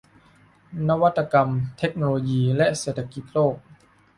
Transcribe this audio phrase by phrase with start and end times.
[0.87, 3.55] นวัตกรรม เทคโนโลยี และเศรษฐกิจโลก